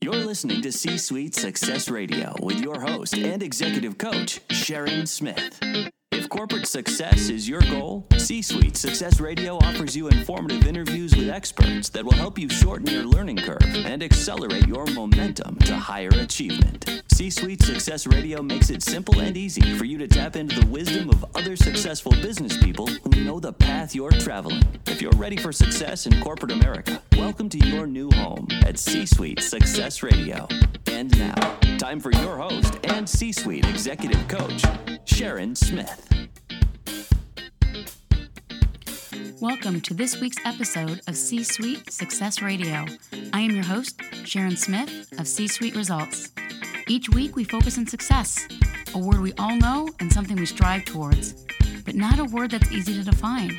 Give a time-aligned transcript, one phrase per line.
[0.01, 5.60] You're listening to C Suite Success Radio with your host and executive coach, Sharon Smith.
[6.30, 11.89] Corporate success is your goal, C Suite Success Radio offers you informative interviews with experts
[11.89, 17.04] that will help you shorten your learning curve and accelerate your momentum to higher achievement.
[17.11, 20.65] C Suite Success Radio makes it simple and easy for you to tap into the
[20.68, 24.64] wisdom of other successful business people who know the path you're traveling.
[24.86, 29.06] If you're ready for success in corporate America, welcome to your new home at C
[29.06, 30.48] Suite Success Radio.
[30.87, 34.64] And now, time for your host and C Suite executive coach,
[35.06, 36.17] Sharon Smith.
[39.41, 42.86] Welcome to this week's episode of C Suite Success Radio.
[43.33, 46.31] I am your host, Sharon Smith of C Suite Results.
[46.88, 48.47] Each week we focus on success,
[48.95, 51.45] a word we all know and something we strive towards,
[51.86, 53.56] but not a word that's easy to define.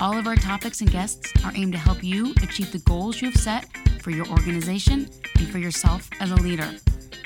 [0.00, 3.30] All of our topics and guests are aimed to help you achieve the goals you
[3.30, 3.66] have set
[4.00, 6.70] for your organization and for yourself as a leader,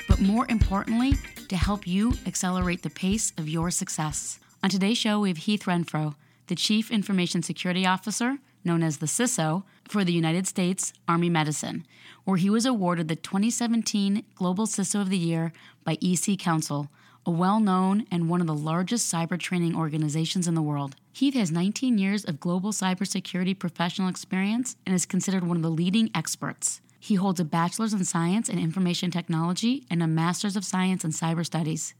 [0.09, 1.13] but more importantly,
[1.47, 4.39] to help you accelerate the pace of your success.
[4.61, 6.15] On today's show, we have Heath Renfro,
[6.47, 11.85] the Chief Information Security Officer, known as the CISO, for the United States Army Medicine,
[12.23, 15.53] where he was awarded the 2017 Global CISO of the Year
[15.83, 16.89] by EC Council,
[17.25, 20.95] a well known and one of the largest cyber training organizations in the world.
[21.11, 25.69] Heath has 19 years of global cybersecurity professional experience and is considered one of the
[25.69, 26.81] leading experts.
[26.99, 31.11] He holds a bachelor's in science and information technology and a master's of science in
[31.11, 31.93] cyber studies.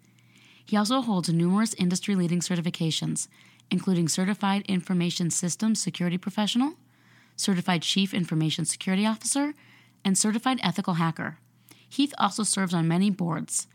[0.65, 3.27] He also holds numerous industry leading certifications,
[3.69, 6.73] including Certified Information Systems Security Professional,
[7.35, 9.53] Certified Chief Information Security Officer,
[10.03, 11.39] and Certified Ethical Hacker.
[11.89, 13.67] Heath also serves on many boards,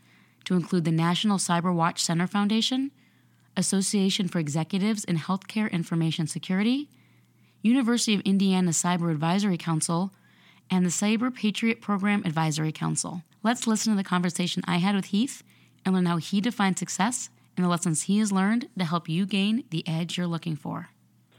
[0.45, 2.91] to include the National Cyber Watch Center Foundation,
[3.55, 6.89] Association for Executives in Healthcare Information Security,
[7.61, 10.11] University of Indiana Cyber Advisory Council,
[10.69, 13.21] and the Cyber Patriot Program Advisory Council.
[13.41, 15.43] Let's listen to the conversation I had with Heath
[15.85, 19.25] and learn how he defines success and the lessons he has learned to help you
[19.25, 20.89] gain the edge you're looking for.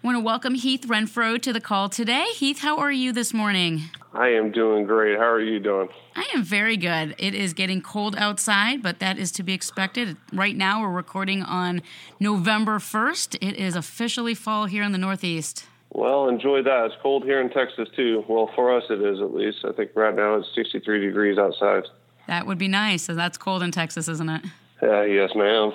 [0.03, 2.27] I want to welcome Heath Renfro to the call today.
[2.35, 3.85] Heath, how are you this morning?
[4.13, 5.17] I am doing great.
[5.17, 5.89] How are you doing?
[6.15, 7.15] I am very good.
[7.17, 10.19] It is getting cold outside, but that is to be expected.
[10.31, 11.81] Right now, we're recording on
[12.21, 13.37] November 1st.
[13.41, 15.65] It is officially fall here in the Northeast.
[15.91, 16.85] Well, enjoy that.
[16.87, 18.25] It's cold here in Texas, too.
[18.29, 19.65] Well, for us, it is at least.
[19.65, 21.85] I think right now it's 63 degrees outside.
[22.27, 23.05] That would be nice.
[23.05, 24.43] So that's cold in Texas, isn't it?
[24.85, 25.73] Uh, yes, ma'am.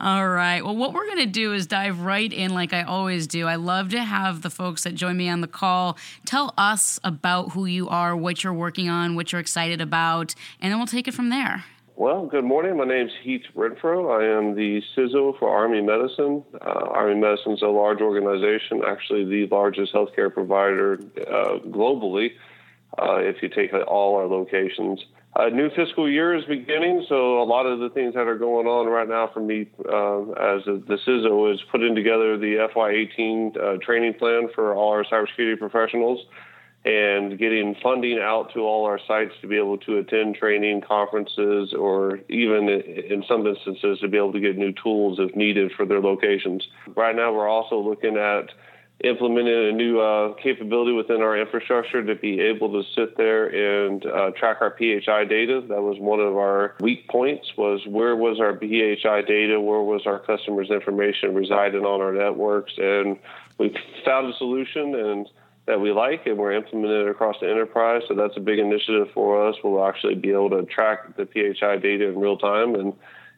[0.00, 0.64] All right.
[0.64, 3.46] Well, what we're going to do is dive right in like I always do.
[3.46, 5.96] I love to have the folks that join me on the call
[6.26, 10.72] tell us about who you are, what you're working on, what you're excited about, and
[10.72, 11.64] then we'll take it from there.
[11.94, 12.78] Well, good morning.
[12.78, 14.10] My name is Heath Renfro.
[14.10, 16.42] I am the CISO for Army Medicine.
[16.54, 22.32] Uh, Army Medicine is a large organization, actually the largest healthcare provider uh, globally,
[22.98, 25.00] uh, if you take all our locations.
[25.36, 28.66] A new fiscal year is beginning, so a lot of the things that are going
[28.66, 33.56] on right now for me uh, as a, the CISO is putting together the FY18
[33.56, 36.26] uh, training plan for all our cybersecurity professionals
[36.84, 41.74] and getting funding out to all our sites to be able to attend training conferences
[41.74, 45.84] or even in some instances to be able to get new tools if needed for
[45.84, 46.66] their locations.
[46.96, 48.50] Right now, we're also looking at
[49.02, 54.04] implemented a new uh, capability within our infrastructure to be able to sit there and
[54.04, 55.62] uh, track our PHI data.
[55.68, 60.02] That was one of our weak points was where was our PHI data, where was
[60.06, 63.18] our customers' information residing on our networks, and
[63.58, 63.74] we
[64.04, 65.28] found a solution and
[65.66, 68.02] that we like and we're implementing it across the enterprise.
[68.08, 69.56] So that's a big initiative for us.
[69.62, 72.92] We'll actually be able to track the PHI data in real time and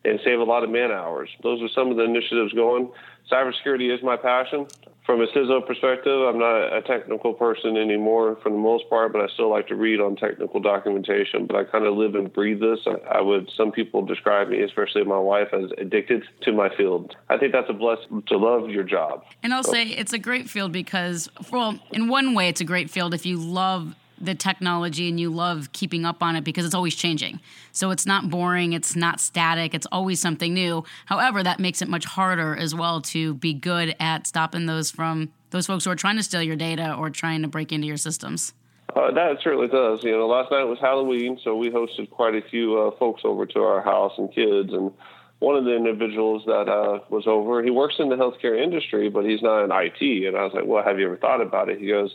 [0.05, 1.29] and save a lot of man hours.
[1.45, 2.91] Those are some of the initiatives going.
[3.31, 4.67] Cybersecurity is my passion
[5.05, 9.21] from a CISO perspective, I'm not a technical person anymore for the most part, but
[9.21, 11.47] I still like to read on technical documentation.
[11.47, 12.79] But I kind of live and breathe this.
[13.11, 17.17] I, would, some people describe me, especially my wife, as addicted to my field.
[17.29, 19.25] I think that's a blessing to love your job.
[19.43, 19.73] And I'll so.
[19.73, 23.27] say it's a great field because, well, in one way, it's a great field if
[23.27, 27.41] you love the technology and you love keeping up on it because it's always changing.
[27.73, 30.85] So it's not boring, it's not static, it's always something new.
[31.07, 35.33] However, that makes it much harder as well to be good at stopping those from
[35.51, 37.97] those folks who are trying to steal your data or trying to break into your
[37.97, 38.55] systems.
[38.95, 40.03] Uh, that certainly does.
[40.05, 43.47] You know, last night was Halloween, so we hosted quite a few uh, folks over
[43.47, 44.73] to our house and kids.
[44.73, 44.93] And
[45.39, 49.25] one of the individuals that uh, was over, he works in the healthcare industry, but
[49.25, 50.27] he's not in IT.
[50.27, 52.15] And I was like, "Well, have you ever thought about it?" He goes,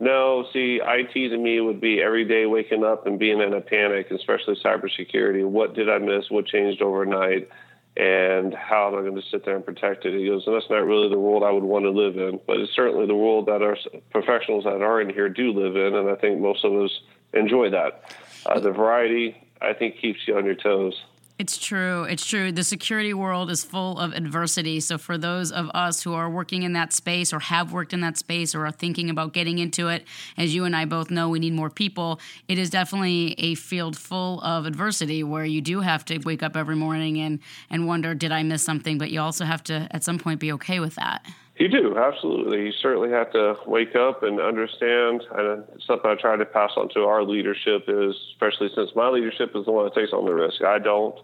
[0.00, 3.60] No, see, IT to me would be every day waking up and being in a
[3.60, 5.46] panic, especially cybersecurity.
[5.46, 6.28] What did I miss?
[6.28, 7.48] What changed overnight?
[7.96, 10.18] And how am I going to sit there and protect it?
[10.18, 12.56] He goes, and that's not really the world I would want to live in, but
[12.56, 13.76] it's certainly the world that our
[14.10, 16.90] professionals that are in here do live in, and I think most of us
[17.34, 18.16] enjoy that.
[18.46, 21.00] Uh, the variety, I think, keeps you on your toes.
[21.42, 22.04] It's true.
[22.04, 22.52] It's true.
[22.52, 24.78] The security world is full of adversity.
[24.78, 28.00] So, for those of us who are working in that space or have worked in
[28.02, 30.06] that space or are thinking about getting into it,
[30.38, 32.20] as you and I both know, we need more people.
[32.46, 36.56] It is definitely a field full of adversity where you do have to wake up
[36.56, 38.96] every morning and, and wonder, did I miss something?
[38.96, 41.26] But you also have to, at some point, be okay with that.
[41.56, 42.66] You do, absolutely.
[42.66, 45.22] You certainly have to wake up and understand.
[45.32, 49.08] And uh, something I try to pass on to our leadership is, especially since my
[49.08, 50.62] leadership is the one that takes on the risk.
[50.62, 51.14] I don't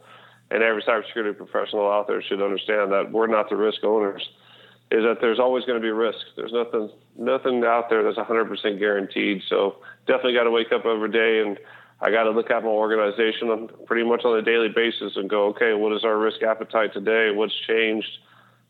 [0.50, 4.28] and every cybersecurity professional out there should understand that we're not the risk owners.
[4.90, 6.18] Is that there's always going to be risk.
[6.36, 9.42] There's nothing nothing out there that's 100% guaranteed.
[9.48, 9.76] So
[10.06, 11.58] definitely got to wake up every day and
[12.00, 15.48] I got to look at my organization pretty much on a daily basis and go,
[15.48, 17.32] okay, what is our risk appetite today?
[17.34, 18.08] What's changed?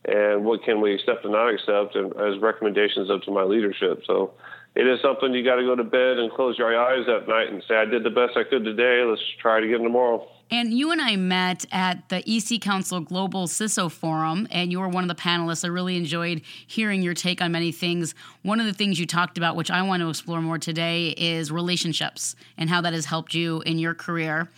[0.05, 1.95] And what can we accept and not accept?
[1.95, 4.03] And as recommendations up to my leadership.
[4.07, 4.33] So
[4.75, 7.49] it is something you got to go to bed and close your eyes at night
[7.51, 9.03] and say, I did the best I could today.
[9.03, 10.25] Let's try it again tomorrow.
[10.51, 14.87] And you and I met at the EC Council Global CISO Forum, and you were
[14.87, 15.63] one of the panelists.
[15.63, 18.15] I really enjoyed hearing your take on many things.
[18.41, 21.51] One of the things you talked about, which I want to explore more today, is
[21.51, 24.49] relationships and how that has helped you in your career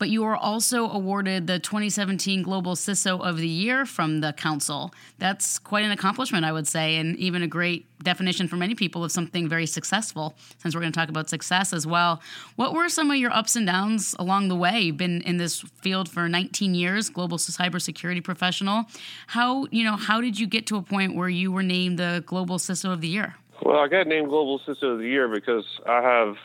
[0.00, 4.94] but you were also awarded the 2017 Global CISO of the Year from the Council.
[5.18, 9.04] That's quite an accomplishment, I would say, and even a great definition for many people
[9.04, 12.22] of something very successful, since we're going to talk about success as well.
[12.56, 14.80] What were some of your ups and downs along the way?
[14.80, 18.86] You've been in this field for 19 years, global cybersecurity professional.
[19.26, 22.24] How, you know, how did you get to a point where you were named the
[22.24, 23.34] Global CISO of the Year?
[23.62, 26.36] Well, I got named Global CISO of the Year because I have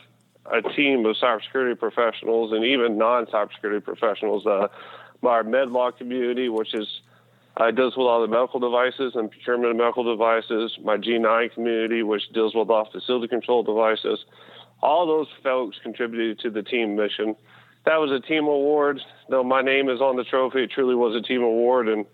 [0.52, 4.46] a team of cybersecurity professionals and even non-cybersecurity professionals.
[4.46, 4.68] Uh,
[5.22, 6.86] our MedLog community, which is
[7.56, 10.76] uh, deals with all the medical devices and procurement of medical devices.
[10.82, 14.24] My G9 community, which deals with all facility control devices.
[14.82, 17.34] All those folks contributed to the team mission.
[17.86, 19.00] That was a team award.
[19.30, 22.04] Though my name is on the trophy, it truly was a team award, and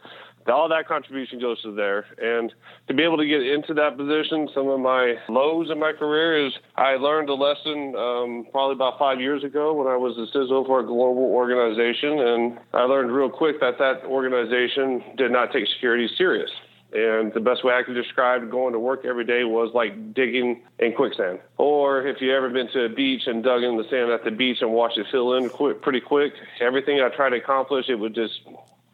[0.49, 2.07] all that contribution goes to there.
[2.21, 2.53] And
[2.89, 6.47] to be able to get into that position, some of my lows in my career
[6.47, 10.27] is I learned a lesson um, probably about five years ago when I was a
[10.37, 12.19] CISO for a global organization.
[12.19, 16.51] And I learned real quick that that organization did not take security serious.
[16.95, 20.61] And the best way I could describe going to work every day was like digging
[20.79, 21.39] in quicksand.
[21.57, 24.31] Or if you ever been to a beach and dug in the sand at the
[24.31, 27.95] beach and watched it fill in quick, pretty quick, everything I tried to accomplish, it
[27.95, 28.35] would just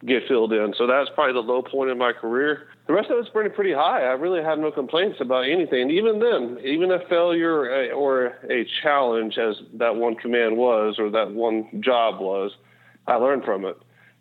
[0.05, 0.73] get filled in.
[0.77, 2.67] So that's probably the low point in my career.
[2.87, 4.03] The rest of it's pretty pretty high.
[4.03, 5.89] I really have no complaints about anything.
[5.91, 11.09] Even then, even a failure uh, or a challenge, as that one command was or
[11.11, 12.51] that one job was,
[13.07, 13.77] I learned from it.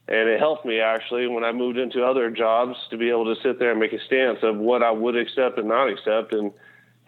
[0.08, 3.40] And it helped me actually when I moved into other jobs to be able to
[3.42, 6.32] sit there and make a stance of what I would accept and not accept.
[6.32, 6.50] And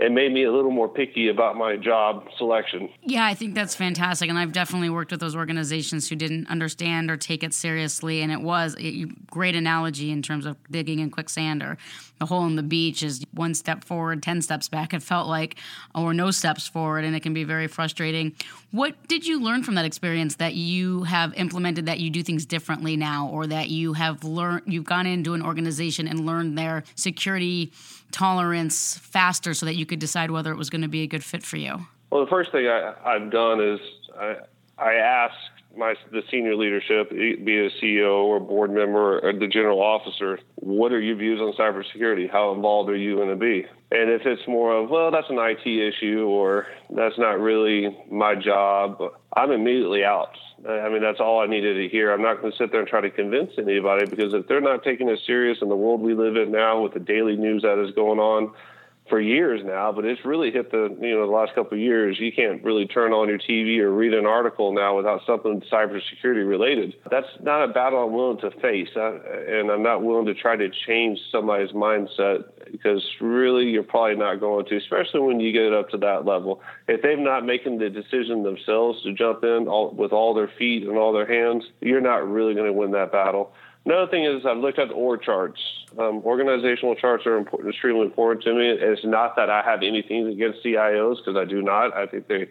[0.00, 2.88] it made me a little more picky about my job selection.
[3.02, 4.28] Yeah, I think that's fantastic.
[4.28, 8.22] And I've definitely worked with those organizations who didn't understand or take it seriously.
[8.22, 11.76] And it was a great analogy in terms of digging in quicksand or
[12.20, 15.56] the hole in the beach is one step forward, 10 steps back, it felt like,
[15.94, 17.04] oh, or no steps forward.
[17.04, 18.36] And it can be very frustrating.
[18.70, 22.46] What did you learn from that experience that you have implemented that you do things
[22.46, 26.84] differently now, or that you have learned, you've gone into an organization and learned their
[26.94, 27.72] security?
[28.10, 31.24] tolerance faster so that you could decide whether it was going to be a good
[31.24, 31.86] fit for you?
[32.10, 33.80] Well, the first thing I, have done is
[34.18, 34.36] I,
[34.78, 35.34] I ask
[35.76, 40.38] my the senior leadership, be it a CEO or board member or the general officer,
[40.56, 42.30] what are your views on cybersecurity?
[42.30, 43.66] How involved are you going to be?
[43.92, 48.34] And if it's more of, well, that's an IT issue or that's not really my
[48.34, 49.00] job,
[49.36, 50.36] I'm immediately out.
[50.68, 52.12] I mean, that's all I needed to hear.
[52.12, 54.84] I'm not going to sit there and try to convince anybody because if they're not
[54.84, 57.82] taking it serious in the world we live in now with the daily news that
[57.82, 58.52] is going on
[59.10, 62.18] for years now, but it's really hit the, you know, the last couple of years.
[62.18, 66.48] You can't really turn on your TV or read an article now without something cybersecurity
[66.48, 66.94] related.
[67.10, 68.88] That's not a battle I'm willing to face.
[68.96, 74.16] I, and I'm not willing to try to change somebody's mindset because really you're probably
[74.16, 76.62] not going to, especially when you get up to that level.
[76.88, 80.84] If they're not making the decision themselves to jump in all, with all their feet
[80.86, 83.52] and all their hands, you're not really going to win that battle.
[83.84, 85.60] Another thing is I've looked at the org charts.
[85.98, 88.68] Um, organizational charts are important, extremely important to me.
[88.68, 91.96] It's not that I have anything against CIOs because I do not.
[91.96, 92.48] I think they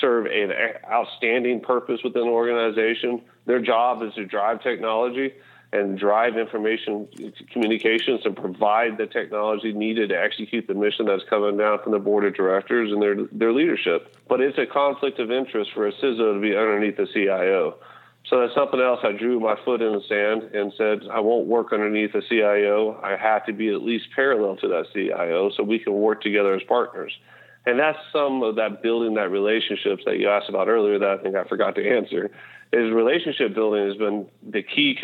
[0.00, 0.52] serve an
[0.90, 3.22] outstanding purpose within an organization.
[3.46, 5.34] Their job is to drive technology
[5.72, 7.08] and drive information
[7.52, 11.98] communications and provide the technology needed to execute the mission that's coming down from the
[11.98, 14.16] board of directors and their their leadership.
[14.28, 17.76] But it's a conflict of interest for a CISO to be underneath the CIO.
[18.30, 19.00] So that's something else.
[19.02, 23.00] I drew my foot in the sand and said, I won't work underneath a CIO.
[23.02, 26.54] I have to be at least parallel to that CIO so we can work together
[26.54, 27.12] as partners.
[27.66, 31.22] And that's some of that building that relationships that you asked about earlier that I
[31.22, 32.30] think I forgot to answer.
[32.72, 34.96] Is relationship building has been the key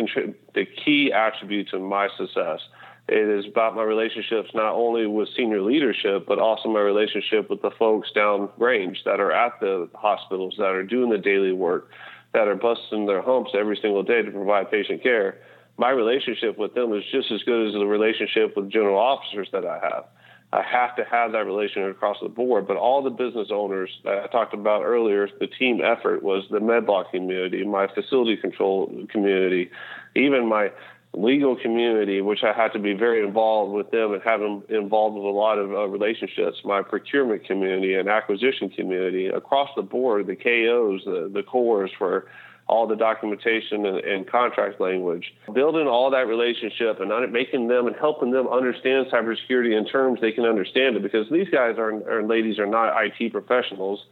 [0.54, 2.61] the key attribute to my success.
[3.09, 7.62] It is about my relationships not only with senior leadership, but also my relationship with
[7.62, 11.88] the folks down range that are at the hospitals, that are doing the daily work,
[12.37, 15.38] that are busting their humps every single day to provide patient care.
[15.78, 19.64] My relationship with them is just as good as the relationship with general officers that
[19.64, 20.05] I have.
[20.52, 22.69] I have to have that relationship across the board.
[22.69, 26.59] But all the business owners that I talked about earlier, the team effort was the
[26.59, 29.71] MedLog community, my facility control community,
[30.14, 30.71] even my
[31.16, 35.16] legal community, which I had to be very involved with them and have them involved
[35.16, 40.26] with a lot of uh, relationships, my procurement community and acquisition community across the board,
[40.26, 42.26] the KOs, the, the CORs for
[42.68, 47.94] all the documentation and, and, contract language, building all that relationship and making them and
[47.96, 52.28] helping them understand cybersecurity in terms they can understand it because these guys are, and
[52.28, 54.04] ladies are not IT professionals.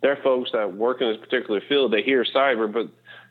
[0.00, 1.92] They're folks that work in this particular field.
[1.92, 2.86] They hear cyber, but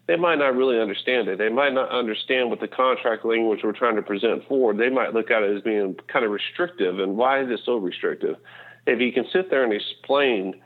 [0.07, 1.37] they might not really understand it.
[1.37, 4.77] They might not understand what the contract language we're trying to present forward.
[4.77, 6.99] They might look at it as being kind of restrictive.
[6.99, 8.37] And why is it so restrictive?
[8.85, 10.61] If you can sit there and explain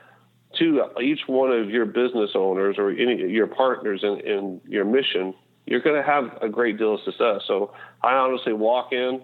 [0.60, 5.34] to each one of your business owners or any your partners in, in your mission,
[5.66, 7.42] you're going to have a great deal of success.
[7.48, 9.24] So I honestly walk in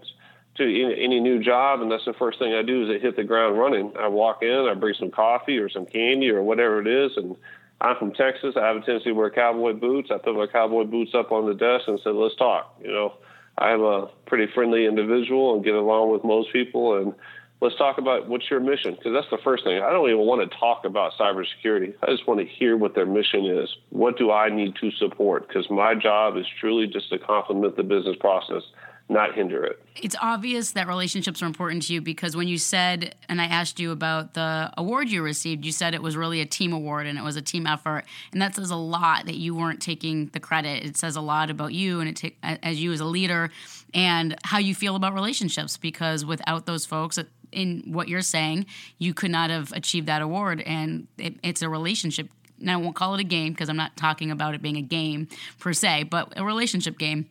[0.55, 3.15] to any, any, new job, and that's the first thing I do is I hit
[3.15, 3.93] the ground running.
[3.99, 7.35] I walk in, I bring some coffee or some candy or whatever it is, and
[7.79, 8.55] I'm from Texas.
[8.57, 10.09] I have a tendency to wear cowboy boots.
[10.11, 13.13] I put my cowboy boots up on the desk and said, "Let's talk." You know,
[13.57, 17.13] I'm a pretty friendly individual and get along with most people, and
[17.61, 19.81] let's talk about what's your mission because that's the first thing.
[19.81, 21.93] I don't even want to talk about cybersecurity.
[22.01, 23.75] I just want to hear what their mission is.
[23.89, 25.47] What do I need to support?
[25.47, 28.63] Because my job is truly just to complement the business process
[29.09, 29.81] not hinder it.
[29.95, 33.79] It's obvious that relationships are important to you because when you said, and I asked
[33.79, 37.17] you about the award you received, you said it was really a team award and
[37.17, 38.03] it was a team effort.
[38.33, 40.83] And that says a lot that you weren't taking the credit.
[40.83, 43.49] It says a lot about you and it t- as you as a leader
[43.93, 47.23] and how you feel about relationships because without those folks, uh,
[47.53, 48.65] in what you're saying,
[48.97, 50.61] you could not have achieved that award.
[50.61, 52.29] And it, it's a relationship.
[52.59, 54.81] Now, I won't call it a game because I'm not talking about it being a
[54.81, 57.29] game per se, but a relationship game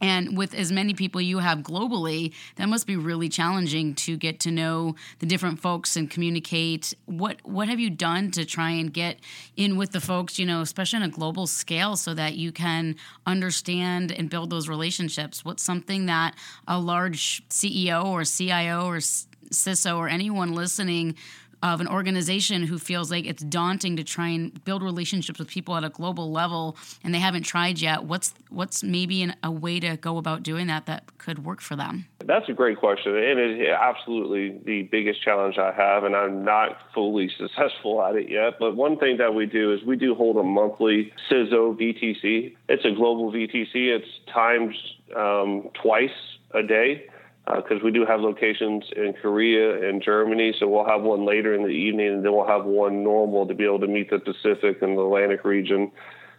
[0.00, 4.40] and with as many people you have globally, that must be really challenging to get
[4.40, 6.94] to know the different folks and communicate.
[7.06, 9.18] What what have you done to try and get
[9.56, 12.96] in with the folks, you know, especially on a global scale so that you can
[13.26, 15.44] understand and build those relationships?
[15.44, 16.34] What's something that
[16.66, 21.16] a large CEO or CIO or CISO or anyone listening
[21.62, 25.76] of an organization who feels like it's daunting to try and build relationships with people
[25.76, 29.80] at a global level and they haven't tried yet what's what's maybe an, a way
[29.80, 32.06] to go about doing that that could work for them?
[32.24, 36.78] That's a great question and it's absolutely the biggest challenge i have and i'm not
[36.94, 40.36] fully successful at it yet but one thing that we do is we do hold
[40.36, 44.74] a monthly ciso vtc it's a global vtc it's times
[45.16, 46.10] um, twice
[46.52, 47.06] a day
[47.46, 50.54] because uh, we do have locations in Korea and Germany.
[50.58, 53.54] So we'll have one later in the evening, and then we'll have one normal to
[53.54, 55.90] be able to meet the Pacific and the Atlantic region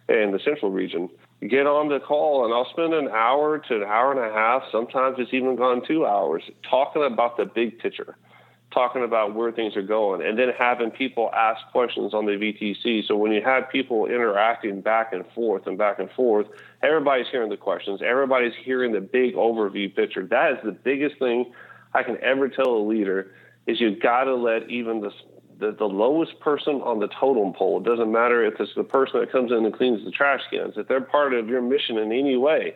[0.08, 1.08] and the Central region.
[1.48, 4.62] Get on the call, and I'll spend an hour to an hour and a half.
[4.72, 8.16] Sometimes it's even gone two hours talking about the big picture
[8.76, 13.06] talking about where things are going and then having people ask questions on the VTC.
[13.08, 16.46] So when you have people interacting back and forth and back and forth,
[16.82, 20.26] everybody's hearing the questions, everybody's hearing the big overview picture.
[20.26, 21.54] That is the biggest thing
[21.94, 23.32] I can ever tell a leader
[23.66, 25.10] is you've got to let even the,
[25.58, 29.20] the, the lowest person on the totem pole, it doesn't matter if it's the person
[29.20, 32.12] that comes in and cleans the trash cans, if they're part of your mission in
[32.12, 32.74] any way,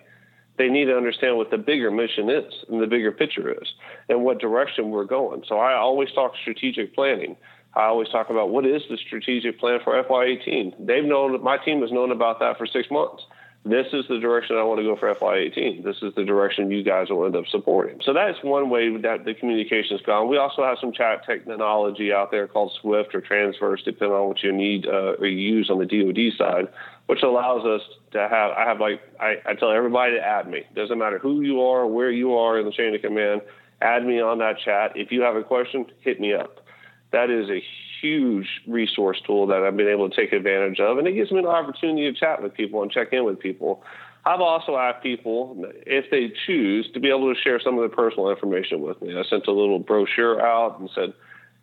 [0.61, 3.69] they need to understand what the bigger mission is and the bigger picture is
[4.11, 5.43] and what direction we're going.
[5.49, 7.35] So I always talk strategic planning.
[7.75, 10.87] I always talk about what is the strategic plan for FY18.
[10.87, 13.23] They've known my team has known about that for six months.
[13.63, 15.85] This is the direction I want to go for FY18.
[15.85, 18.01] This is the direction you guys will end up supporting.
[18.03, 20.31] So that's one way that the communication's gone.
[20.31, 24.43] We also have some chat technology out there called Swift or Transverse, depending on what
[24.43, 26.69] you need uh, or you use on the DoD side,
[27.07, 30.65] which allows us to have I have like I, I tell everybody to add me.
[30.75, 33.43] Doesn't matter who you are, where you are in the chain of command,
[33.83, 34.93] add me on that chat.
[34.95, 36.65] If you have a question, hit me up.
[37.13, 37.63] That is a
[38.01, 41.39] huge resource tool that I've been able to take advantage of, and it gives me
[41.41, 43.83] an opportunity to chat with people and check in with people.
[44.25, 47.97] I've also asked people if they choose to be able to share some of their
[47.97, 49.19] personal information with me.
[49.19, 51.15] I sent a little brochure out and said,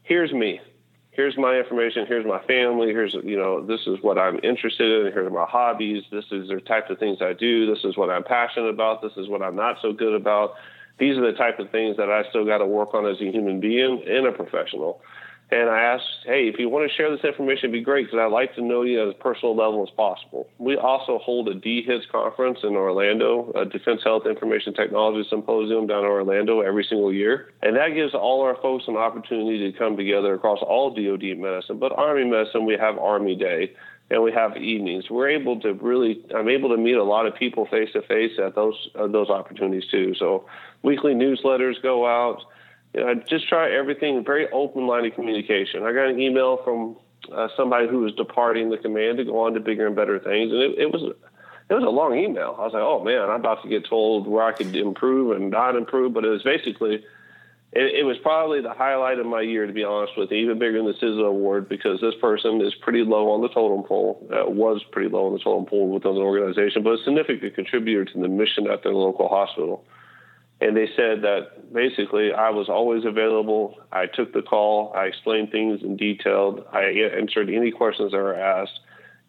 [0.04, 0.60] "Here's me.
[1.12, 2.06] Here's my information.
[2.08, 2.88] Here's my family.
[2.88, 5.14] Here's you know this is what I'm interested in.
[5.14, 6.04] Here's my hobbies.
[6.12, 7.66] This is the type of things I do.
[7.72, 9.02] This is what I'm passionate about.
[9.02, 10.56] This is what I'm not so good about.
[10.98, 13.32] These are the type of things that I still got to work on as a
[13.32, 15.02] human being and a professional."
[15.50, 18.20] And I asked, hey, if you want to share this information, it'd be great because
[18.20, 20.50] I'd like to know you at as personal level as possible.
[20.58, 26.04] We also hold a DHITS conference in Orlando, a Defense Health Information Technology Symposium down
[26.04, 27.54] in Orlando every single year.
[27.62, 31.80] And that gives all our folks an opportunity to come together across all DoD medicine.
[31.80, 33.72] But Army medicine, we have Army Day
[34.10, 35.10] and we have evenings.
[35.10, 38.32] We're able to really, I'm able to meet a lot of people face to face
[38.44, 40.14] at those uh, those opportunities too.
[40.16, 40.46] So
[40.84, 42.42] weekly newsletters go out
[42.94, 45.84] you know, I just try everything very open line of communication.
[45.84, 46.98] I got an email from
[47.32, 50.52] uh, somebody who was departing the command to go on to bigger and better things,
[50.52, 51.14] and it, it was
[51.70, 52.56] it was a long email.
[52.58, 55.52] I was like, oh man, I'm about to get told where I could improve and
[55.52, 57.04] not improve, but it was basically.
[57.74, 60.58] It, it was probably the highlight of my year, to be honest with you, even
[60.58, 64.26] bigger than the CISO award, because this person is pretty low on the totem pole,
[64.32, 68.06] uh, was pretty low on the totem pole within the organization, but a significant contributor
[68.06, 69.84] to the mission at their local hospital
[70.60, 73.76] and they said that basically I was always available.
[73.92, 74.92] I took the call.
[74.96, 76.66] I explained things in detail.
[76.72, 76.84] I
[77.20, 78.80] answered any questions that were asked,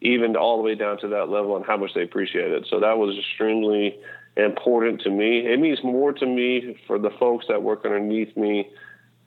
[0.01, 2.65] even all the way down to that level and how much they appreciated.
[2.69, 3.99] So that was extremely
[4.37, 5.45] important to me.
[5.45, 8.69] It means more to me for the folks that work underneath me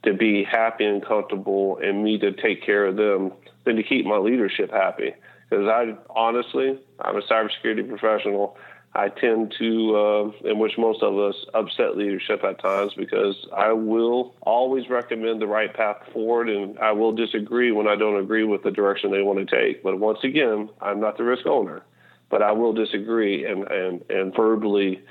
[0.05, 3.33] to be happy and comfortable and me to take care of them
[3.65, 5.15] than to keep my leadership happy.
[5.49, 8.57] Because I honestly, I'm a cybersecurity professional.
[8.95, 13.73] I tend to, uh, in which most of us upset leadership at times because I
[13.73, 18.45] will always recommend the right path forward and I will disagree when I don't agree
[18.45, 19.83] with the direction they want to take.
[19.83, 21.83] But once again, I'm not the risk owner,
[22.29, 25.03] but I will disagree and, and, and verbally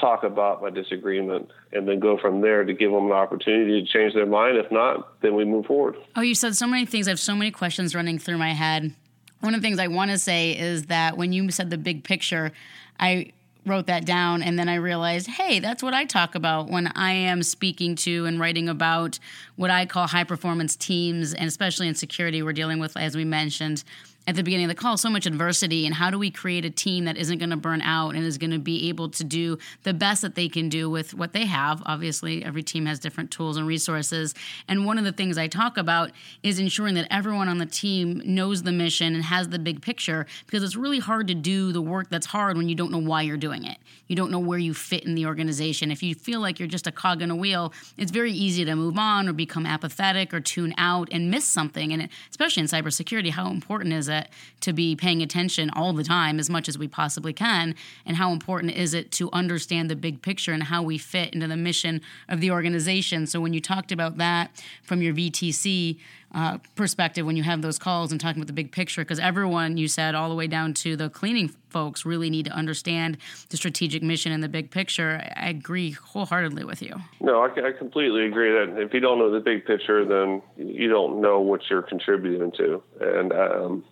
[0.00, 3.86] talk about my disagreement and then go from there to give them an opportunity to
[3.86, 4.56] change their mind.
[4.56, 5.96] If not, then we move forward.
[6.16, 7.06] Oh, you said so many things.
[7.06, 8.94] I have so many questions running through my head.
[9.40, 12.04] One of the things I want to say is that when you said the big
[12.04, 12.52] picture,
[12.98, 13.32] I
[13.66, 17.12] wrote that down and then I realized, hey, that's what I talk about when I
[17.12, 19.18] am speaking to and writing about
[19.56, 23.24] what I call high performance teams, and especially in security, we're dealing with, as we
[23.24, 23.84] mentioned,
[24.28, 26.70] at the beginning of the call so much adversity and how do we create a
[26.70, 29.56] team that isn't going to burn out and is going to be able to do
[29.84, 31.82] the best that they can do with what they have?
[31.86, 34.34] Obviously every team has different tools and resources
[34.68, 36.10] and one of the things i talk about
[36.42, 40.26] is ensuring that everyone on the team knows the mission and has the big picture
[40.44, 43.22] because it's really hard to do the work that's hard when you don't know why
[43.22, 43.78] you're doing it.
[44.08, 45.90] You don't know where you fit in the organization.
[45.90, 48.76] If you feel like you're just a cog in a wheel it's very easy to
[48.76, 53.30] move on or become apathetic or tune out and miss something and especially in cybersecurity
[53.30, 54.17] how important is it
[54.60, 57.74] to be paying attention all the time as much as we possibly can?
[58.06, 61.46] And how important is it to understand the big picture and how we fit into
[61.46, 63.26] the mission of the organization?
[63.26, 64.50] So, when you talked about that
[64.82, 65.98] from your VTC
[66.34, 69.76] uh, perspective, when you have those calls and talking about the big picture, because everyone,
[69.76, 73.16] you said, all the way down to the cleaning folks, really need to understand
[73.48, 75.22] the strategic mission and the big picture.
[75.36, 76.94] I agree wholeheartedly with you.
[77.20, 80.88] No, I, I completely agree that if you don't know the big picture, then you
[80.88, 82.82] don't know what you're contributing to.
[83.00, 83.84] And, um,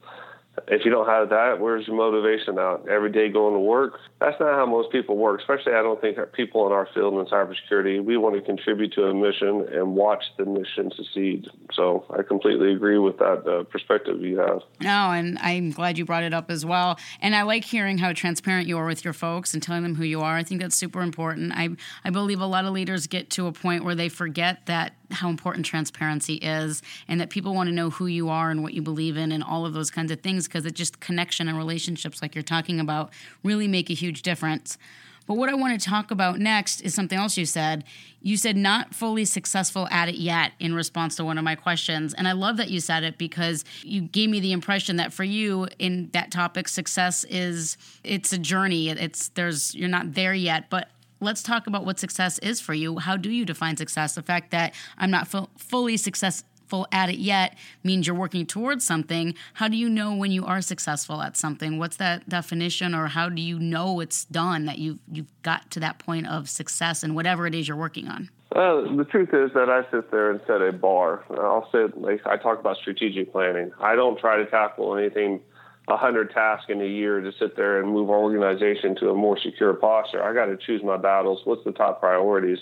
[0.69, 2.89] if you don't have that, where's your motivation out?
[2.89, 3.99] Every day going to work?
[4.21, 7.27] That's not how most people work, especially I don't think people in our field in
[7.27, 11.47] cybersecurity, we want to contribute to a mission and watch the mission succeed.
[11.73, 14.63] So I completely agree with that uh, perspective you have.
[14.81, 16.99] No, and I'm glad you brought it up as well.
[17.21, 20.05] And I like hearing how transparent you are with your folks and telling them who
[20.05, 20.37] you are.
[20.37, 21.53] I think that's super important.
[21.55, 21.71] I,
[22.05, 25.29] I believe a lot of leaders get to a point where they forget that how
[25.29, 28.83] important transparency is and that people want to know who you are and what you
[28.83, 32.23] believe in and all of those kinds of things because it just connection and relationships
[32.23, 33.11] like you're talking about
[33.43, 34.79] really make a huge difference.
[35.27, 37.85] But what I want to talk about next is something else you said.
[38.23, 42.15] You said not fully successful at it yet in response to one of my questions.
[42.15, 45.25] And I love that you said it because you gave me the impression that for
[45.25, 48.89] you in that topic success is it's a journey.
[48.89, 52.99] It's there's you're not there yet, but let's talk about what success is for you.
[52.99, 54.15] How do you define success?
[54.15, 58.85] The fact that I'm not fu- fully successful at it yet means you're working towards
[58.85, 59.35] something.
[59.55, 61.79] How do you know when you are successful at something?
[61.79, 65.81] What's that definition, or how do you know it's done that you've you've got to
[65.81, 68.31] that point of success in whatever it is you're working on?
[68.51, 71.25] The truth is that I sit there and set a bar.
[71.31, 73.71] I'll sit like I talk about strategic planning.
[73.81, 75.41] I don't try to tackle anything
[75.87, 79.39] 100 tasks in a year to sit there and move our organization to a more
[79.39, 80.23] secure posture.
[80.23, 81.43] I got to choose my battles.
[81.45, 82.59] What's the top priorities?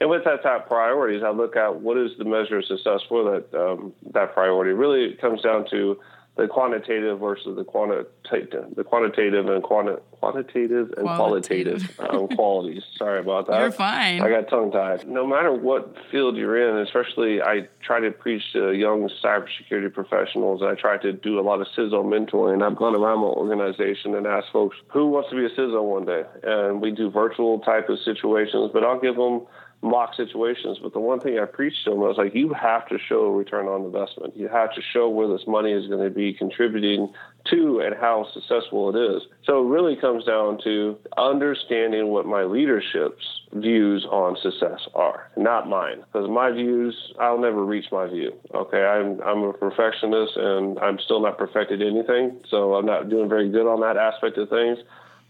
[0.00, 3.22] And with that top priorities, I look at what is the measure of success for
[3.30, 4.72] that um, that priority.
[4.72, 5.98] Really, it comes down to
[6.36, 12.82] the quantitative versus the quantitative, the quantitative and quanti- quantitative and qualitative, qualitative um, qualities.
[12.96, 13.60] Sorry about that.
[13.60, 14.22] You're fine.
[14.22, 15.06] I got tongue tied.
[15.06, 20.62] No matter what field you're in, especially I try to preach to young cybersecurity professionals.
[20.62, 22.62] I try to do a lot of CISO mentoring.
[22.62, 26.06] I've gone around my organization and asked folks who wants to be a CISO one
[26.06, 28.70] day, and we do virtual type of situations.
[28.72, 29.42] But I'll give them
[29.82, 30.78] mock situations.
[30.82, 33.32] But the one thing I preached to them was like, you have to show a
[33.32, 34.36] return on investment.
[34.36, 37.12] You have to show where this money is going to be contributing
[37.50, 39.22] to and how successful it is.
[39.44, 45.68] So it really comes down to understanding what my leadership's views on success are, not
[45.68, 46.04] mine.
[46.12, 48.32] Because my views, I'll never reach my view.
[48.54, 53.28] Okay, I'm I'm a perfectionist and I'm still not perfected anything, so I'm not doing
[53.28, 54.78] very good on that aspect of things.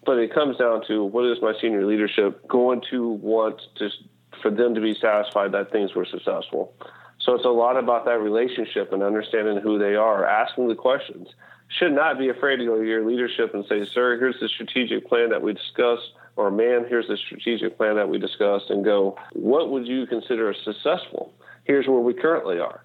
[0.04, 3.88] But it comes down to what is my senior leadership going to want to
[4.40, 6.72] for them to be satisfied that things were successful.
[7.18, 11.28] So it's a lot about that relationship and understanding who they are, asking the questions.
[11.68, 15.08] Should not be afraid to go to your leadership and say, Sir, here's the strategic
[15.08, 19.16] plan that we discussed, or man, here's the strategic plan that we discussed, and go,
[19.32, 21.32] What would you consider successful?
[21.64, 22.82] Here's where we currently are.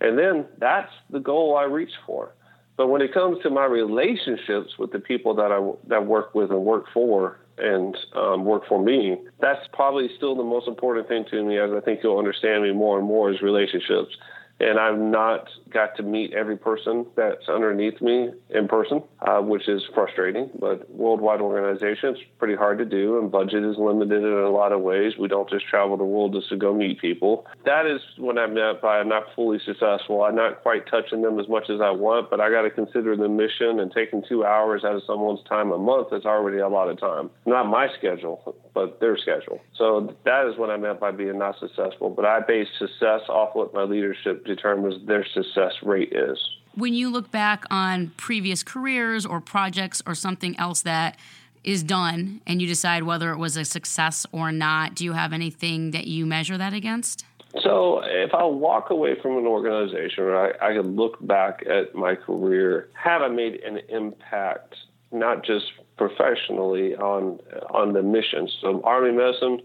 [0.00, 2.32] And then that's the goal I reach for.
[2.76, 6.50] But when it comes to my relationships with the people that I that work with
[6.50, 11.24] and work for, and um, work for me, that's probably still the most important thing
[11.30, 14.16] to me, as I think you'll understand me more and more, is relationships
[14.60, 19.68] and I've not got to meet every person that's underneath me in person, uh, which
[19.68, 20.50] is frustrating.
[20.58, 24.72] But worldwide organization, it's pretty hard to do, and budget is limited in a lot
[24.72, 25.14] of ways.
[25.18, 27.46] We don't just travel the world just to go meet people.
[27.64, 30.22] That is what I meant by I'm not fully successful.
[30.22, 33.16] I'm not quite touching them as much as I want, but I got to consider
[33.16, 36.68] the mission and taking two hours out of someone's time a month is already a
[36.68, 37.30] lot of time.
[37.46, 39.60] Not my schedule, but their schedule.
[39.76, 42.10] So that is what I meant by being not successful.
[42.10, 46.38] But I base success off what my leadership determines their success rate is.
[46.74, 51.16] When you look back on previous careers or projects or something else that
[51.62, 55.32] is done and you decide whether it was a success or not, do you have
[55.32, 57.24] anything that you measure that against?
[57.62, 61.94] So, if I walk away from an organization, or I, I can look back at
[61.94, 64.74] my career, have I made an impact,
[65.12, 67.38] not just professionally on
[67.70, 68.48] on the mission?
[68.60, 69.60] So, Army Medicine,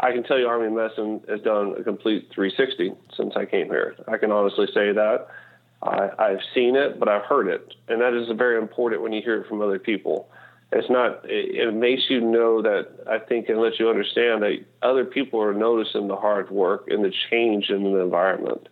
[0.00, 3.96] I can tell you Army Medicine has done a complete 360 since I came here.
[4.06, 5.28] I can honestly say that.
[5.82, 7.74] I, I've seen it, but I've heard it.
[7.88, 10.28] And that is very important when you hear it from other people.
[10.70, 14.64] It's not, it, it makes you know that I think and lets you understand that
[14.82, 18.68] other people are noticing the hard work and the change in the environment.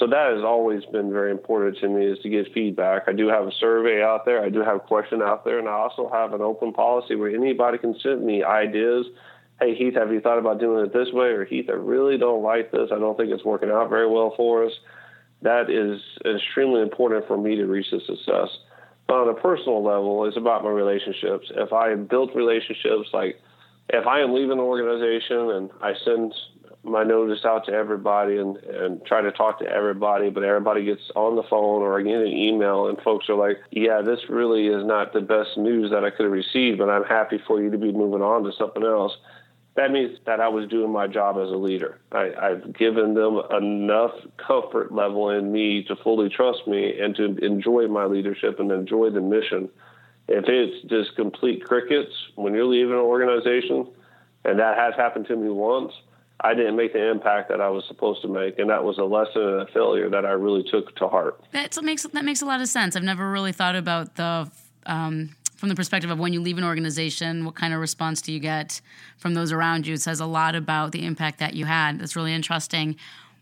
[0.00, 3.02] So that has always been very important to me is to get feedback.
[3.06, 4.42] I do have a survey out there.
[4.42, 5.60] I do have a question out there.
[5.60, 9.06] And I also have an open policy where anybody can send me ideas
[9.60, 11.28] hey, Heath, have you thought about doing it this way?
[11.28, 12.88] Or Heath, I really don't like this.
[12.92, 14.72] I don't think it's working out very well for us.
[15.42, 18.48] That is extremely important for me to reach the success.
[19.06, 21.50] But on a personal level, it's about my relationships.
[21.54, 23.40] If I have built relationships, like
[23.88, 26.34] if I am leaving an organization and I send
[26.82, 31.02] my notice out to everybody and, and try to talk to everybody, but everybody gets
[31.14, 34.66] on the phone or I get an email and folks are like, yeah, this really
[34.66, 37.70] is not the best news that I could have received, but I'm happy for you
[37.70, 39.12] to be moving on to something else
[39.76, 41.98] that means that I was doing my job as a leader.
[42.12, 47.36] I, I've given them enough comfort level in me to fully trust me and to
[47.36, 49.68] enjoy my leadership and enjoy the mission.
[50.28, 53.86] If it's just complete crickets when you're leaving an organization,
[54.44, 55.92] and that has happened to me once,
[56.42, 59.04] I didn't make the impact that I was supposed to make, and that was a
[59.04, 61.40] lesson and a failure that I really took to heart.
[61.52, 62.96] That makes that makes a lot of sense.
[62.96, 64.50] I've never really thought about the
[64.86, 68.32] um, from the perspective of when you leave an organization, what kind of response do
[68.32, 68.80] you get
[69.18, 69.92] from those around you?
[69.92, 72.00] It says a lot about the impact that you had.
[72.00, 72.96] That's really interesting.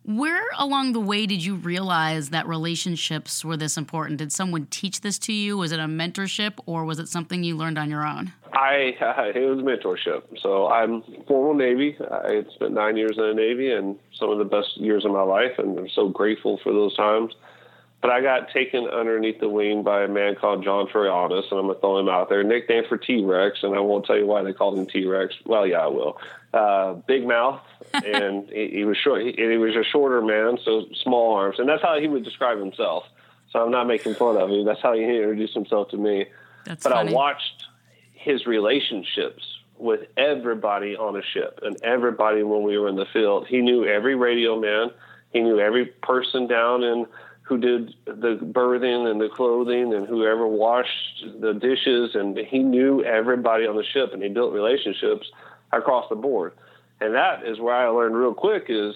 [0.05, 4.19] Where along the way did you realize that relationships were this important?
[4.19, 5.59] Did someone teach this to you?
[5.59, 8.33] Was it a mentorship or was it something you learned on your own?
[8.53, 10.23] I uh, it was mentorship.
[10.41, 11.97] So I'm former Navy.
[12.01, 15.23] I spent nine years in the Navy and some of the best years of my
[15.23, 17.35] life, and I'm so grateful for those times.
[18.01, 21.67] But I got taken underneath the wing by a man called John Troyanis, and I'm
[21.67, 22.45] gonna throw him out there.
[22.45, 25.35] Nickname for T Rex, and I won't tell you why they called him T Rex.
[25.45, 26.17] Well, yeah, I will.
[26.55, 27.61] Uh, big mouth,
[27.93, 29.23] and he, he, was short.
[29.23, 32.59] He, he, was a shorter man, so small arms, and that's how he would describe
[32.59, 33.05] himself.
[33.51, 34.65] So I'm not making fun of him.
[34.65, 36.27] That's how he introduced himself to me.
[36.65, 37.11] That's but funny.
[37.11, 37.65] I watched
[38.19, 39.45] his relationships
[39.77, 43.47] with everybody on a ship and everybody when we were in the field.
[43.47, 44.91] He knew every radio man.
[45.33, 47.07] He knew every person down in
[47.43, 53.03] who did the berthing and the clothing and whoever washed the dishes and he knew
[53.05, 55.27] everybody on the ship and he built relationships
[55.73, 56.53] across the board
[57.01, 58.95] and that is where i learned real quick is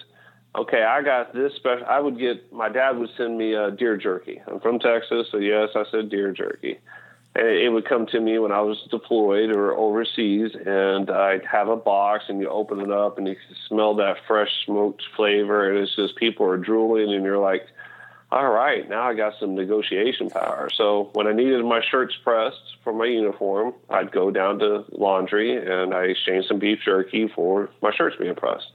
[0.54, 1.86] okay, I got this special.
[1.86, 4.40] I would get my dad would send me a deer jerky.
[4.46, 6.78] I'm from Texas, so yes, I said deer jerky.
[7.34, 11.76] It would come to me when I was deployed or overseas, and I'd have a
[11.76, 13.36] box, and you open it up, and you
[13.68, 17.66] smell that fresh smoked flavor, and it's just people are drooling, and you're like,
[18.32, 20.70] all right, now I got some negotiation power.
[20.74, 25.54] So when I needed my shirts pressed for my uniform, I'd go down to laundry
[25.54, 28.72] and I exchanged some beef jerky for my shirts being pressed.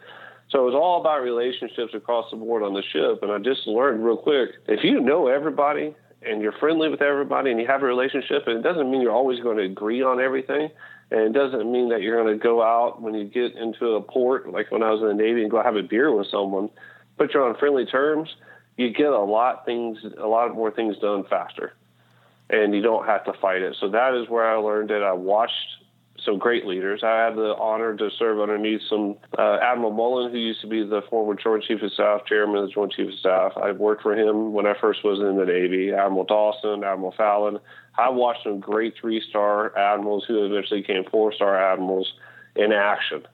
[0.49, 3.23] So it was all about relationships across the board on the ship.
[3.23, 5.95] And I just learned real quick if you know everybody
[6.29, 9.11] and you're friendly with everybody and you have a relationship, and it doesn't mean you're
[9.11, 10.69] always going to agree on everything.
[11.09, 14.01] And it doesn't mean that you're going to go out when you get into a
[14.01, 16.69] port, like when I was in the Navy, and go have a beer with someone,
[17.17, 18.35] but you're on friendly terms.
[18.75, 21.73] You get a lot things, a lot more things done faster,
[22.49, 23.77] and you don't have to fight it.
[23.79, 25.01] So that is where I learned it.
[25.01, 25.53] I watched
[26.27, 27.01] some great leaders.
[27.03, 30.83] I had the honor to serve underneath some uh, Admiral Mullen, who used to be
[30.83, 33.53] the former Joint Chief of Staff, Chairman of the Joint Chief of Staff.
[33.55, 35.93] I worked for him when I first was in the Navy.
[35.93, 37.59] Admiral Dawson, Admiral Fallon.
[37.97, 42.13] I watched some great three-star admirals who eventually became four-star admirals
[42.55, 43.25] in action.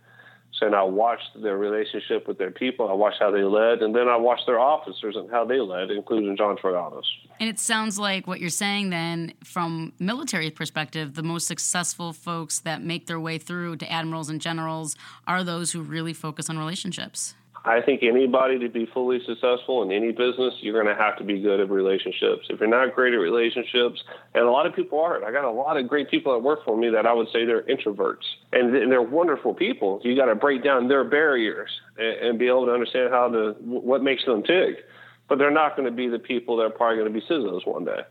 [0.59, 2.87] So and I watched their relationship with their people.
[2.87, 5.89] I watched how they led, and then I watched their officers and how they led,
[5.89, 7.03] including John Troianos.
[7.39, 12.59] And it sounds like what you're saying then, from military perspective, the most successful folks
[12.59, 16.57] that make their way through to admirals and generals are those who really focus on
[16.59, 17.33] relationships.
[17.65, 21.23] I think anybody to be fully successful in any business, you're going to have to
[21.23, 22.47] be good at relationships.
[22.49, 25.51] If you're not great at relationships, and a lot of people aren't, I got a
[25.51, 28.91] lot of great people that work for me that I would say they're introverts, and,
[28.91, 29.99] they're wonderful people.
[30.03, 34.03] You got to break down their barriers and, be able to understand how to what
[34.03, 34.85] makes them tick.
[35.29, 37.65] But they're not going to be the people that are probably going to be CISOs
[37.65, 38.01] one day.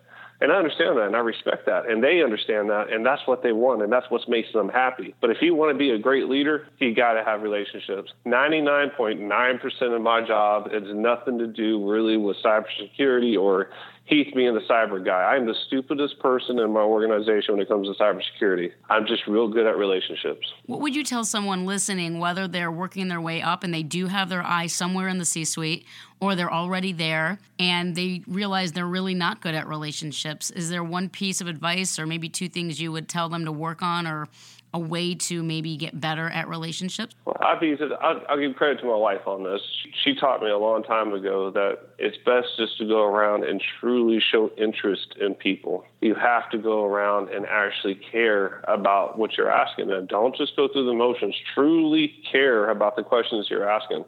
[0.40, 1.88] And I understand that and I respect that.
[1.88, 2.92] And they understand that.
[2.92, 3.80] And that's what they want.
[3.80, 5.14] And that's what makes them happy.
[5.20, 8.12] But if you want to be a great leader, you got to have relationships.
[8.26, 13.70] 99.9% of my job has nothing to do really with cybersecurity or
[14.04, 15.34] Heath being the cyber guy.
[15.34, 18.72] I'm the stupidest person in my organization when it comes to cybersecurity.
[18.90, 20.52] I'm just real good at relationships.
[20.66, 24.08] What would you tell someone listening, whether they're working their way up and they do
[24.08, 25.86] have their eye somewhere in the C suite,
[26.20, 30.50] or they're already there and they realize they're really not good at relationships?
[30.50, 33.52] Is there one piece of advice or maybe two things you would tell them to
[33.52, 34.28] work on or
[34.74, 37.14] a way to maybe get better at relationships?
[37.24, 37.92] Well, I've used it.
[38.00, 39.60] I'll, I'll, give credit to my wife on this.
[40.02, 43.62] She taught me a long time ago that it's best just to go around and
[43.80, 45.84] truly show interest in people.
[46.00, 50.06] You have to go around and actually care about what you're asking them.
[50.06, 51.36] Don't just go through the motions.
[51.54, 54.04] Truly care about the questions you're asking.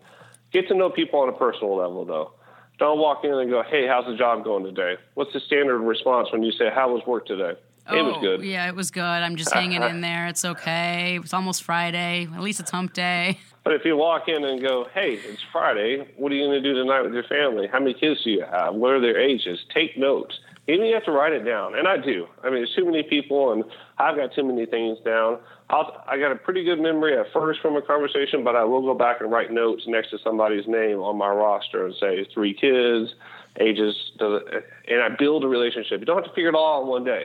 [0.52, 2.32] Get to know people on a personal level, though.
[2.84, 6.30] Don't walk in and go, "Hey, how's the job going today?" What's the standard response
[6.30, 8.42] when you say, "How was work today?" Oh, it was oh, good.
[8.42, 9.02] Yeah, it was good.
[9.02, 10.26] I'm just hanging in there.
[10.26, 11.18] It's okay.
[11.22, 12.28] It's almost Friday.
[12.34, 13.38] At least it's hump day.
[13.64, 16.06] But if you walk in and go, hey, it's Friday.
[16.18, 17.66] What are you going to do tonight with your family?
[17.66, 18.74] How many kids do you have?
[18.74, 19.58] What are their ages?
[19.72, 20.38] Take notes.
[20.66, 21.76] You have to write it down.
[21.76, 22.26] And I do.
[22.42, 23.64] I mean, there's too many people, and
[23.98, 25.38] I've got too many things down.
[25.68, 28.80] I'll, I got a pretty good memory at first from a conversation, but I will
[28.82, 32.54] go back and write notes next to somebody's name on my roster and say three
[32.54, 33.14] kids,
[33.60, 36.00] ages, and I build a relationship.
[36.00, 37.24] You don't have to figure it all out in one day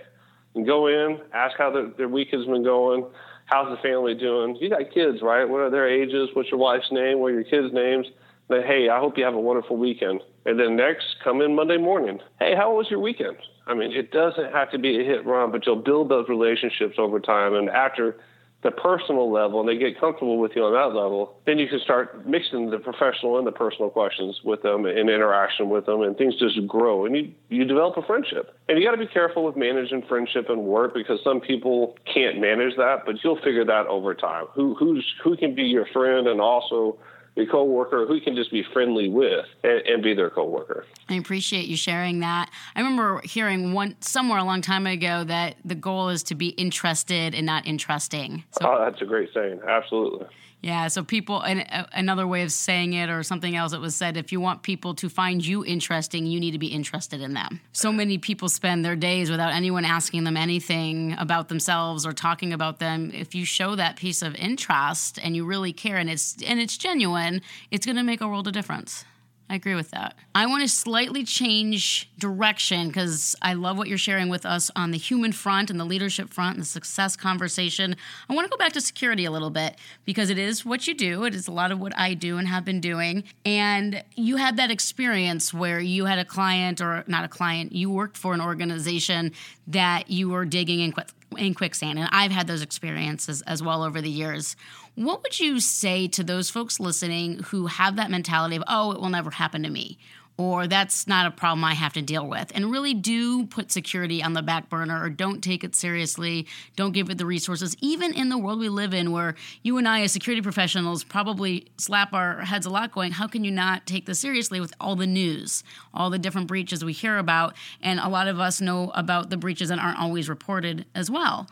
[0.55, 3.05] and go in, ask how the, their week has been going.
[3.45, 4.57] How's the family doing?
[4.57, 5.47] You got kids, right?
[5.47, 6.29] What are their ages?
[6.33, 7.19] What's your wife's name?
[7.19, 8.05] What are your kids' names?
[8.47, 10.21] Then, hey, I hope you have a wonderful weekend.
[10.45, 12.19] And then next, come in Monday morning.
[12.39, 13.37] Hey, how was your weekend?
[13.67, 16.95] I mean, it doesn't have to be a hit run, but you'll build those relationships
[16.97, 17.53] over time.
[17.53, 18.17] And after
[18.61, 21.79] the personal level and they get comfortable with you on that level, then you can
[21.79, 26.17] start mixing the professional and the personal questions with them and interaction with them, and
[26.17, 27.05] things just grow.
[27.05, 28.57] And you, you develop a friendship.
[28.67, 32.41] And you got to be careful with managing friendship and work because some people can't
[32.41, 34.45] manage that, but you'll figure that over time.
[34.53, 36.97] Who who's who can be your friend and also
[37.39, 40.85] a coworker who you can just be friendly with and, and, be their coworker.
[41.07, 42.49] I appreciate you sharing that.
[42.75, 46.49] I remember hearing one somewhere a long time ago that the goal is to be
[46.49, 48.43] interested and not interesting.
[48.51, 49.61] So, oh, that's a great saying.
[49.67, 50.27] Absolutely.
[50.61, 54.17] Yeah, so people, and another way of saying it, or something else that was said,
[54.17, 57.61] if you want people to find you interesting, you need to be interested in them.
[57.71, 62.51] So many people spend their days without anyone asking them anything about themselves or talking
[62.51, 63.09] about them.
[63.13, 66.77] If you show that piece of interest and you really care, and it's and it's
[66.77, 67.41] genuine,
[67.71, 69.05] it's going to make a world of difference.
[69.49, 70.13] I agree with that.
[70.35, 74.91] I want to slightly change direction because I love what you're sharing with us on
[74.91, 77.95] the human front and the leadership front and the success conversation.
[78.29, 80.93] I want to go back to security a little bit because it is what you
[80.93, 81.23] do.
[81.23, 83.23] It is a lot of what I do and have been doing.
[83.43, 87.89] And you had that experience where you had a client or not a client, you
[87.89, 89.31] worked for an organization
[89.65, 90.93] that you were digging in
[91.37, 91.99] in quicksand.
[91.99, 94.55] And I've had those experiences as well over the years.
[94.99, 98.99] What would you say to those folks listening who have that mentality of, oh, it
[98.99, 99.97] will never happen to me?
[100.35, 102.53] or that's not a problem I have to deal with.
[102.55, 106.47] And really do put security on the back burner or don't take it seriously.
[106.77, 109.85] Don't give it the resources, even in the world we live in where you and
[109.85, 113.85] I, as security professionals, probably slap our heads a lot going, how can you not
[113.85, 115.61] take this seriously with all the news,
[115.93, 117.53] all the different breaches we hear about?
[117.81, 121.49] And a lot of us know about the breaches that aren't always reported as well.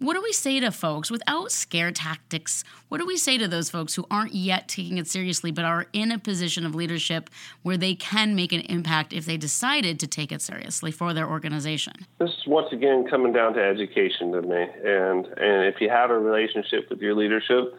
[0.00, 2.64] What do we say to folks without scare tactics?
[2.88, 5.88] What do we say to those folks who aren't yet taking it seriously but are
[5.92, 7.28] in a position of leadership
[7.64, 11.28] where they can make an impact if they decided to take it seriously for their
[11.28, 11.92] organization?
[12.18, 14.62] This is once again coming down to education to me.
[14.62, 17.74] And and if you have a relationship with your leadership,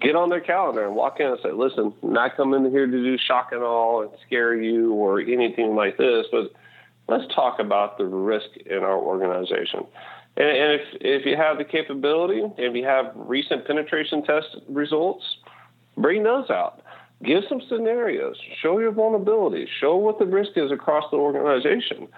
[0.00, 2.86] get on their calendar and walk in and say, listen, I'm not coming in here
[2.86, 6.50] to do shock and all and scare you or anything like this, but
[7.06, 9.86] let's talk about the risk in our organization.
[10.36, 15.24] And, and if, if you have the capability, if you have recent penetration test results,
[15.96, 16.82] bring those out.
[17.22, 18.36] Give some scenarios.
[18.62, 19.66] Show your vulnerabilities.
[19.80, 22.08] Show what the risk is across the organization.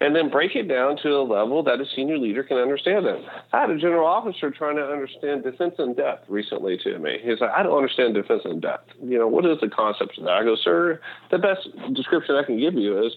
[0.00, 3.24] And then break it down to a level that a senior leader can understand it.
[3.52, 7.18] I had a general officer trying to understand defense in depth recently to me.
[7.22, 8.90] He's like, I don't understand defense in depth.
[9.00, 10.32] You know, what is the concept of that?
[10.32, 13.12] I go, sir, the best description I can give you is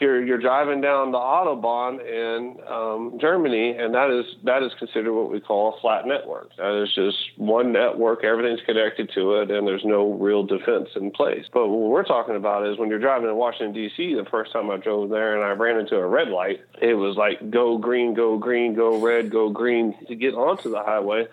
[0.00, 5.12] you're you're driving down the autobahn in um, Germany, and that is that is considered
[5.12, 6.50] what we call a flat network.
[6.56, 11.10] That is just one network, everything's connected to it, and there's no real defense in
[11.10, 11.46] place.
[11.52, 14.14] But what we're talking about is when you're driving in Washington D.C.
[14.14, 17.16] The first time I drove there, and I ran into a red light, it was
[17.16, 21.26] like go green, go green, go red, go green to get onto the highway.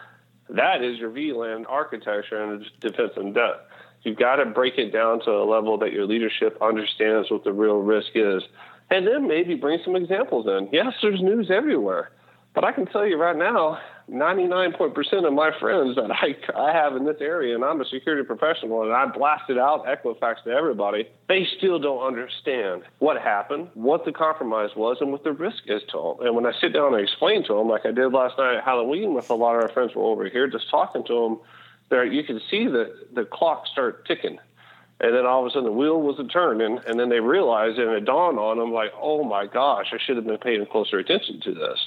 [0.49, 3.66] That is your VLAN architecture and defense in depth.
[4.07, 7.51] You've got to break it down to a level that your leadership understands what the
[7.51, 8.41] real risk is.
[8.89, 10.69] And then maybe bring some examples in.
[10.71, 12.11] Yes, there's news everywhere.
[12.55, 16.95] But I can tell you right now, 99% of my friends that I, I have
[16.95, 21.09] in this area, and I'm a security professional, and I blasted out Equifax to everybody,
[21.27, 25.81] they still don't understand what happened, what the compromise was, and what the risk is
[25.91, 26.25] to them.
[26.25, 28.63] And when I sit down and explain to them, like I did last night at
[28.63, 31.39] Halloween with a lot of our friends were over here, just talking to them,
[31.89, 34.39] there you can see the the clock start ticking.
[34.99, 37.91] And then all of a sudden the wheel was turning and then they realized and
[37.91, 41.39] it dawned on them like oh my gosh i should have been paying closer attention
[41.41, 41.79] to this.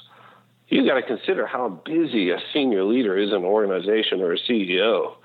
[0.68, 4.38] You got to consider how busy a senior leader is in an organization or a
[4.38, 5.16] ceo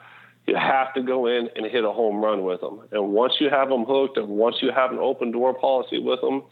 [0.47, 2.81] you have to go in and hit a home run with them.
[2.91, 6.21] And once you have them hooked and once you have an open door policy with
[6.21, 6.43] them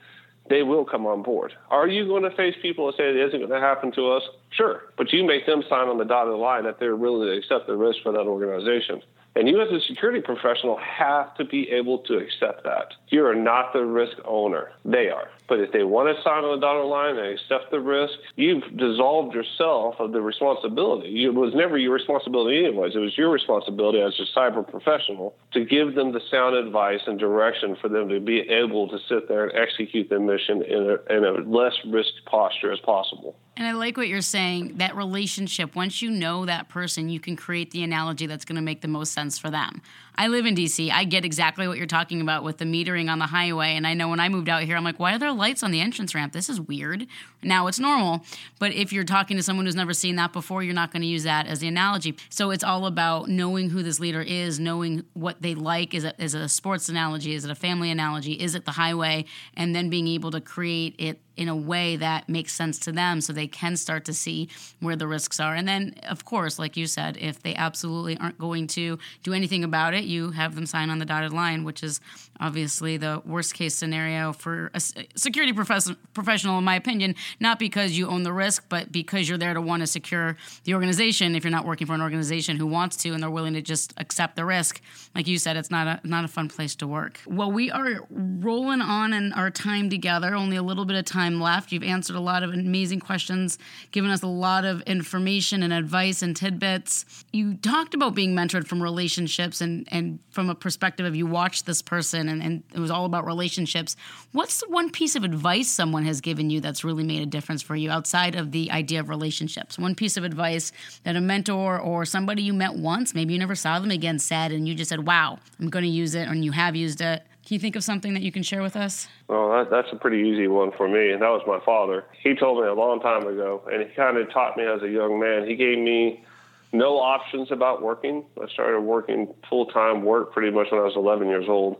[0.49, 1.53] they will come on board.
[1.69, 4.23] Are you going to face people that say it isn't going to happen to us?
[4.51, 4.84] Sure.
[4.97, 7.75] But you make them sign on the dotted line that they're willing to accept the
[7.75, 9.01] risk for that organization.
[9.36, 12.93] And you, as a security professional, have to be able to accept that.
[13.10, 14.72] You are not the risk owner.
[14.86, 15.30] They are.
[15.50, 18.63] But if they want to sign on the dotted line and accept the risk, you've
[18.78, 21.26] dissolved yourself of the responsibility.
[21.26, 22.96] It was never your responsibility, anyways.
[22.96, 27.19] It was your responsibility as a cyber professional to give them the sound advice and
[27.19, 31.15] direction for them to be able to sit there and execute their mission in a,
[31.15, 33.36] in a less risk posture as possible.
[33.56, 37.36] And I like what you're saying that relationship, once you know that person, you can
[37.36, 39.82] create the analogy that's going to make the most sense for them.
[40.16, 40.92] I live in DC.
[40.92, 43.76] I get exactly what you're talking about with the metering on the highway.
[43.76, 45.72] And I know when I moved out here, I'm like, why are there lights on
[45.72, 46.34] the entrance ramp?
[46.34, 47.08] This is weird.
[47.42, 48.24] Now it's normal.
[48.60, 51.08] But if you're talking to someone who's never seen that before, you're not going to
[51.08, 52.16] use that as the analogy.
[52.30, 55.94] So it's all about knowing who this leader is, knowing what they like.
[55.94, 57.34] Is it, is it a sports analogy?
[57.34, 58.34] Is it a family analogy?
[58.34, 59.26] Is it the highway?
[59.56, 63.22] And then being able to create it in a way that makes sense to them
[63.22, 65.56] so they can start to see where the risks are.
[65.56, 69.63] And then, of course, like you said, if they absolutely aren't going to do anything
[69.63, 72.00] about it, you have them sign on the dotted line, which is
[72.39, 77.98] obviously the worst case scenario for a security profes- professional, in my opinion, not because
[77.98, 81.36] you own the risk, but because you're there to want to secure the organization.
[81.36, 83.93] If you're not working for an organization who wants to and they're willing to just
[83.98, 84.82] accept the risk,
[85.15, 87.19] like you said, it's not a, not a fun place to work.
[87.26, 91.39] Well, we are rolling on in our time together, only a little bit of time
[91.39, 91.72] left.
[91.72, 93.58] You've answered a lot of amazing questions,
[93.91, 97.26] given us a lot of information and advice and tidbits.
[97.32, 101.65] You talked about being mentored from relationships and, and from a perspective of you watched
[101.65, 103.96] this person and, and it was all about relationships.
[104.34, 107.62] What's the one piece of advice someone has given you that's really made a difference
[107.62, 109.80] for you outside of the idea of relationships?
[109.80, 110.72] One piece of advice
[111.04, 114.52] that a mentor or somebody you met once, maybe you never saw them again, said,
[114.52, 117.24] and you just said, wow, I'm going to use it, and you have used it.
[117.46, 119.10] Can you think of something that you can share with us?
[119.28, 122.06] Well, that, that's a pretty easy one for me, and that was my father.
[122.22, 124.90] He told me a long time ago, and he kind of taught me as a
[124.90, 125.46] young man.
[125.48, 126.23] He gave me
[126.71, 128.25] no options about working.
[128.42, 131.77] I started working full time work pretty much when I was 11 years old.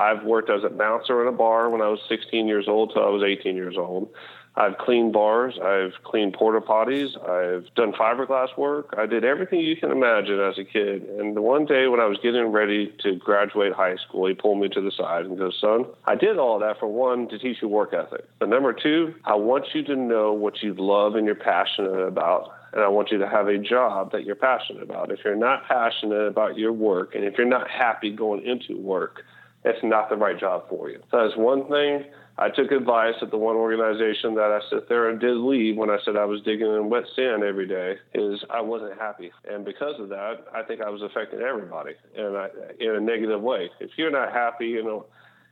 [0.00, 3.04] I've worked as a bouncer in a bar when I was 16 years old till
[3.04, 4.08] I was 18 years old.
[4.56, 8.94] I've cleaned bars, I've cleaned porta potties, I've done fiberglass work.
[8.98, 11.02] I did everything you can imagine as a kid.
[11.02, 14.58] And the one day when I was getting ready to graduate high school, he pulled
[14.58, 17.58] me to the side and goes, Son, I did all that for one, to teach
[17.62, 18.24] you work ethic.
[18.38, 22.50] But number two, I want you to know what you love and you're passionate about
[22.72, 25.10] and I want you to have a job that you're passionate about.
[25.10, 29.24] If you're not passionate about your work and if you're not happy going into work,
[29.64, 31.00] it's not the right job for you.
[31.10, 32.04] So that's one thing.
[32.38, 35.90] I took advice at the one organization that I sit there and did leave when
[35.90, 39.30] I said I was digging in wet sand every day is I wasn't happy.
[39.50, 42.48] And because of that, I think I was affecting everybody and I,
[42.78, 43.70] in a negative way.
[43.78, 45.06] If you're not happy, you know,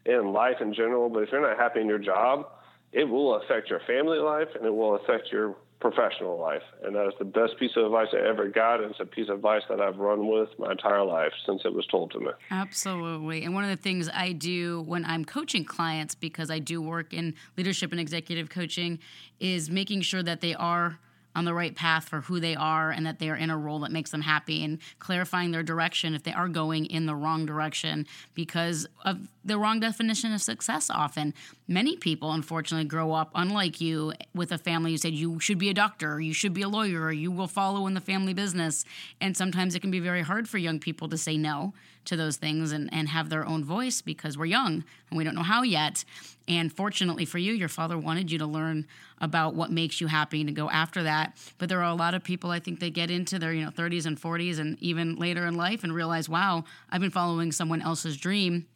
[0.07, 2.47] in life in general, but if you're not happy in your job,
[2.93, 6.63] it will affect your family life and it will affect your professional life.
[6.83, 8.81] And that is the best piece of advice I ever got.
[8.81, 11.73] And it's a piece of advice that I've run with my entire life since it
[11.73, 12.31] was told to me.
[12.51, 13.45] Absolutely.
[13.45, 17.13] And one of the things I do when I'm coaching clients, because I do work
[17.13, 18.99] in leadership and executive coaching,
[19.39, 20.99] is making sure that they are
[21.39, 23.79] on the right path for who they are and that they are in a role
[23.79, 27.47] that makes them happy and clarifying their direction if they are going in the wrong
[27.47, 31.33] direction because of the wrong definition of success often.
[31.69, 35.71] Many people, unfortunately, grow up, unlike you, with a family who said you should be
[35.71, 38.35] a doctor, or you should be a lawyer, or you will follow in the family
[38.35, 38.85] business.
[39.21, 41.73] And sometimes it can be very hard for young people to say no
[42.07, 45.35] to those things and, and have their own voice because we're young and we don't
[45.35, 46.05] know how yet.
[46.49, 48.87] And fortunately for you, your father wanted you to learn
[49.21, 51.37] about what makes you happy and to go after that.
[51.59, 53.71] But there are a lot of people I think they get into their, you know,
[53.71, 57.83] 30s and 40s and even later in life and realize, wow, I've been following someone
[57.83, 58.67] else's dream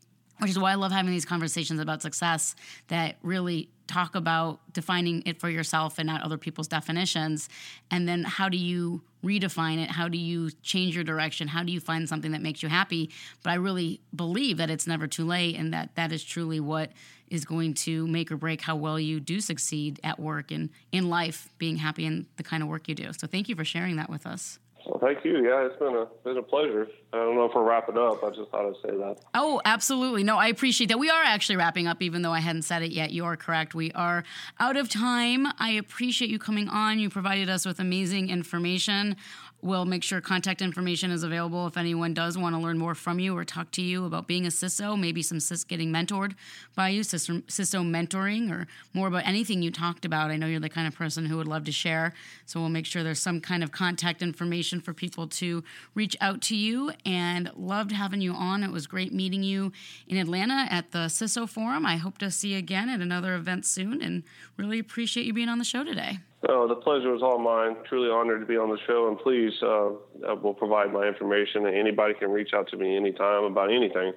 [0.43, 2.57] which is why I love having these conversations about success
[2.89, 7.49] that really talk about defining it for yourself and not other people's definitions.
[7.93, 9.89] And then how do you redefine it?
[9.89, 11.47] How do you change your direction?
[11.47, 13.11] How do you find something that makes you happy?
[13.45, 16.91] But I really believe that it's never too late and that that is truly what
[17.29, 21.09] is going to make or break how well you do succeed at work and in
[21.09, 23.13] life, being happy in the kind of work you do.
[23.13, 24.59] So thank you for sharing that with us.
[24.87, 25.45] Well, thank you.
[25.45, 26.89] Yeah, it's been a been a pleasure.
[27.13, 28.25] I don't know if we're wrapping up.
[28.25, 29.17] I just thought I'd say that.
[29.35, 30.25] Oh, absolutely.
[30.25, 30.99] No, I appreciate that.
[30.99, 33.13] We are actually wrapping up, even though I hadn't said it yet.
[33.13, 33.75] You are correct.
[33.75, 34.25] We are
[34.59, 35.47] out of time.
[35.59, 36.99] I appreciate you coming on.
[36.99, 39.17] You provided us with amazing information.
[39.63, 43.21] We'll make sure contact information is available if anyone does want to learn more from
[43.21, 46.35] you or talk to you about being a CISO, maybe some CIS getting mentored
[46.75, 50.33] by you, CISO, mentoring, or more about anything you talked about.
[50.33, 52.13] I know you're the kind of person who would love to share.
[52.45, 55.63] So we'll make sure there's some kind of contact information for people to
[55.95, 56.91] reach out to you.
[57.07, 58.65] And loved having you on.
[58.65, 59.73] It was great meeting you
[60.09, 61.87] in Atlanta at the CISO Forum.
[61.87, 64.25] I hope to see you again at another event soon and
[64.57, 66.19] really appreciate you being on the show today.
[66.49, 67.77] Oh, the pleasure was all mine.
[67.89, 69.91] Truly honored to be on the show, and please, uh,
[70.29, 71.67] I will provide my information.
[71.67, 74.13] And anybody can reach out to me anytime about anything.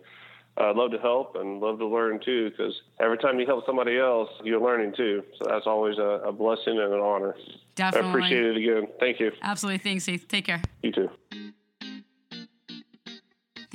[0.57, 3.99] I'd love to help and love to learn too, because every time you help somebody
[3.99, 5.23] else, you're learning too.
[5.37, 7.35] So that's always a, a blessing and an honor.
[7.75, 8.07] Definitely.
[8.07, 8.87] I appreciate it again.
[8.99, 9.31] Thank you.
[9.41, 9.79] Absolutely.
[9.79, 10.25] Thanks, Heath.
[10.27, 10.61] Take care.
[10.81, 11.09] You too.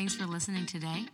[0.00, 1.04] Thanks for listening today.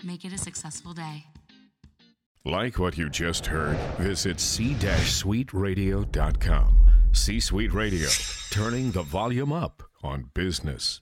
[0.05, 1.25] Make it a successful day.
[2.45, 6.75] Like what you just heard, visit c-suiteradio.com.
[7.11, 8.07] C Suite Radio,
[8.51, 11.01] turning the volume up on business.